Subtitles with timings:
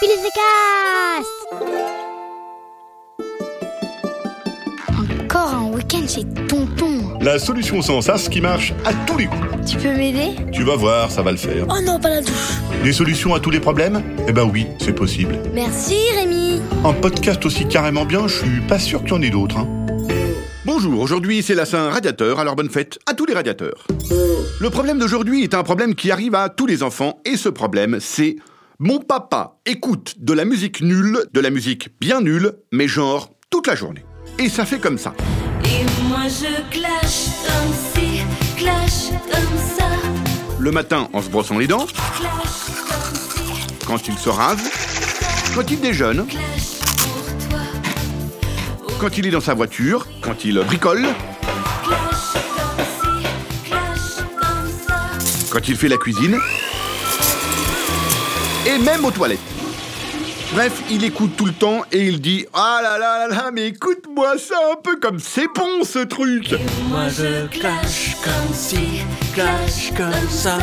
[0.00, 1.26] Cast
[5.24, 7.18] Encore un week-end chez Tonton.
[7.22, 9.40] La solution sans sas qui marche à tous les coups.
[9.66, 10.36] Tu peux m'aider?
[10.52, 11.64] Tu vas voir, ça va le faire.
[11.70, 12.30] Oh non, pas la douche.
[12.84, 14.02] Des solutions à tous les problèmes?
[14.28, 15.38] Eh ben oui, c'est possible.
[15.54, 16.60] Merci Rémi.
[16.84, 19.56] Un podcast aussi carrément bien, je suis pas sûr qu'il y en ait d'autres.
[19.56, 19.68] hein.
[20.66, 23.86] Bonjour, aujourd'hui c'est la Saint-Radiateur, alors bonne fête à tous les radiateurs.
[24.60, 27.98] Le problème d'aujourd'hui est un problème qui arrive à tous les enfants, et ce problème
[28.00, 28.36] c'est
[28.78, 33.66] mon papa écoute de la musique nulle, de la musique bien nulle, mais genre toute
[33.66, 34.04] la journée.
[34.38, 35.14] Et ça fait comme ça.
[35.64, 38.20] Et moi je clash comme si,
[38.56, 39.86] clash comme ça,
[40.58, 42.26] Le matin en se brossant les dents, clash
[42.86, 43.18] comme
[43.78, 44.70] si, quand il se rase,
[45.54, 47.60] quand il déjeune, clash pour toi,
[49.00, 51.06] quand il est dans sa voiture, quand il bricole,
[51.82, 55.48] clash comme si, clash comme ça.
[55.50, 56.38] quand il fait la cuisine,
[58.66, 59.38] et même aux toilettes.
[60.52, 63.68] Bref, il écoute tout le temps et il dit Ah là là là là, mais
[63.68, 66.54] écoute-moi ça un peu comme c'est bon ce truc
[66.88, 69.02] Moi je clash comme si,
[69.34, 70.58] clash comme ça.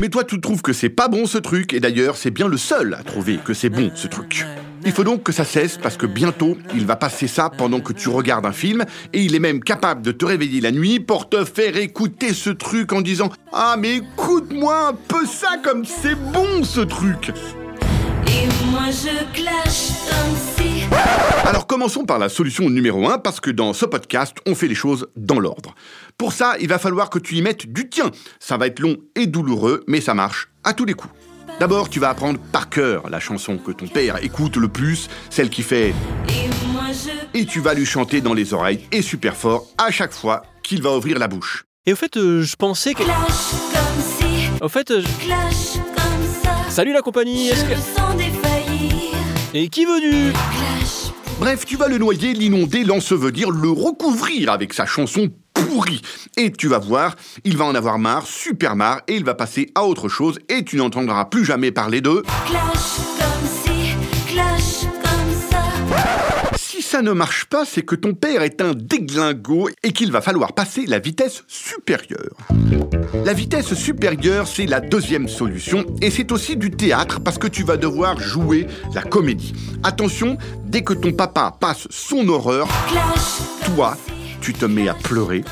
[0.00, 2.56] Mais toi, tu trouves que c'est pas bon ce truc, et d'ailleurs, c'est bien le
[2.56, 4.44] seul à trouver que c'est bon ce truc.
[4.90, 7.92] Il faut donc que ça cesse parce que bientôt, il va passer ça pendant que
[7.92, 11.28] tu regardes un film, et il est même capable de te réveiller la nuit pour
[11.28, 16.16] te faire écouter ce truc en disant Ah, mais écoute-moi un peu ça comme c'est
[16.32, 17.30] bon ce truc
[18.26, 20.82] Et moi je clash comme si,
[21.44, 24.74] Alors commençons par la solution numéro 1 parce que dans ce podcast, on fait les
[24.74, 25.76] choses dans l'ordre.
[26.18, 28.10] Pour ça, il va falloir que tu y mettes du tien.
[28.40, 31.14] Ça va être long et douloureux, mais ça marche à tous les coups.
[31.60, 35.50] D'abord, tu vas apprendre par cœur la chanson que ton père écoute le plus, celle
[35.50, 35.94] qui fait
[37.34, 40.82] et tu vas lui chanter dans les oreilles et super fort à chaque fois qu'il
[40.82, 41.64] va ouvrir la bouche.
[41.86, 43.02] Et au fait, euh, je pensais que.
[43.02, 43.16] clash
[43.72, 46.50] comme si, Au fait, euh, je- clash comme ça.
[46.70, 47.48] salut la compagnie.
[47.48, 47.74] Est-ce que
[49.52, 54.72] et qui veut du clash Bref, tu vas le noyer, l'inonder, l'ensevelir, le recouvrir avec
[54.74, 55.28] sa chanson
[56.36, 59.70] Et tu vas voir, il va en avoir marre, super marre, et il va passer
[59.74, 62.22] à autre chose, et tu n'entendras plus jamais parler de...
[62.46, 65.62] Clash comme si, clash comme ça.
[66.56, 70.20] Si ça ne marche pas, c'est que ton père est un déglingo et qu'il va
[70.20, 72.36] falloir passer la vitesse supérieure.
[73.24, 77.64] La vitesse supérieure, c'est la deuxième solution et c'est aussi du théâtre parce que tu
[77.64, 79.52] vas devoir jouer la comédie.
[79.82, 83.96] Attention, dès que ton papa passe son horreur, Clash toi,
[84.40, 85.44] tu te mets à pleurer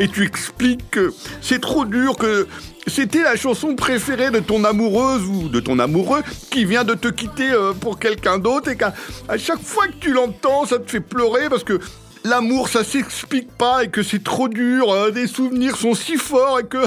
[0.00, 2.46] et tu expliques que c'est trop dur, que
[2.86, 7.08] c'était la chanson préférée de ton amoureuse ou de ton amoureux qui vient de te
[7.08, 8.92] quitter euh, pour quelqu'un d'autre et qu'à
[9.38, 11.78] chaque fois que tu l'entends, ça te fait pleurer parce que
[12.24, 16.60] l'amour, ça s'explique pas et que c'est trop dur, euh, des souvenirs sont si forts
[16.60, 16.78] et que...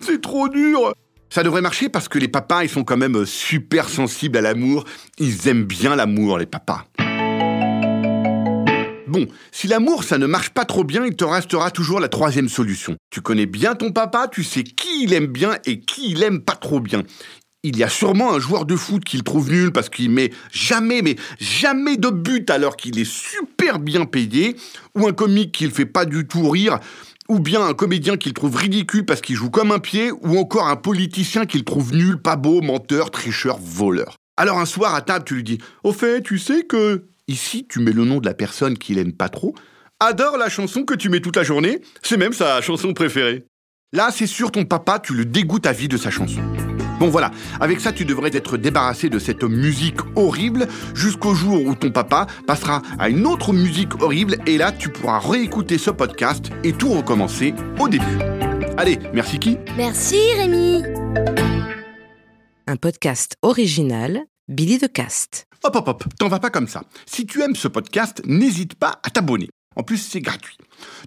[0.00, 0.92] C'est trop dur
[1.28, 4.40] ça devrait marcher parce que les papas, ils sont quand même euh, super sensibles à
[4.40, 4.84] l'amour.
[5.18, 6.86] Ils aiment bien l'amour, les papas.
[9.06, 12.48] Bon, si l'amour ça ne marche pas trop bien, il te restera toujours la troisième
[12.48, 12.96] solution.
[13.10, 16.40] Tu connais bien ton papa, tu sais qui il aime bien et qui il aime
[16.40, 17.04] pas trop bien.
[17.62, 21.02] Il y a sûrement un joueur de foot qu'il trouve nul parce qu'il met jamais,
[21.02, 24.56] mais jamais de but alors qu'il est super bien payé,
[24.94, 26.80] ou un comique qu'il fait pas du tout rire,
[27.28, 30.68] ou bien un comédien qu'il trouve ridicule parce qu'il joue comme un pied, ou encore
[30.68, 34.16] un politicien qu'il trouve nul, pas beau, menteur, tricheur, voleur.
[34.36, 37.06] Alors un soir à table, tu lui dis Au fait, tu sais que.
[37.28, 39.52] Ici, tu mets le nom de la personne qu'il aime pas trop,
[39.98, 43.44] adore la chanson que tu mets toute la journée, c'est même sa chanson préférée.
[43.92, 46.40] Là, c'est sûr, ton papa, tu le dégoûtes à vie de sa chanson.
[47.00, 51.74] Bon voilà, avec ça tu devrais être débarrassé de cette musique horrible jusqu'au jour où
[51.74, 56.46] ton papa passera à une autre musique horrible et là tu pourras réécouter ce podcast
[56.64, 58.18] et tout recommencer au début.
[58.78, 60.84] Allez, merci qui Merci Rémi.
[62.66, 65.46] Un podcast original Billy de Cast.
[65.66, 66.84] Hop hop hop, t'en vas pas comme ça.
[67.06, 69.48] Si tu aimes ce podcast, n'hésite pas à t'abonner.
[69.74, 70.56] En plus, c'est gratuit.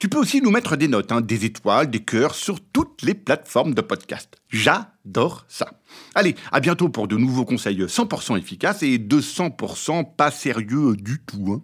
[0.00, 3.14] Tu peux aussi nous mettre des notes, hein, des étoiles, des cœurs sur toutes les
[3.14, 4.34] plateformes de podcast.
[4.48, 5.70] J'adore ça.
[6.16, 11.52] Allez, à bientôt pour de nouveaux conseils 100% efficaces et 200% pas sérieux du tout.
[11.52, 11.62] hein.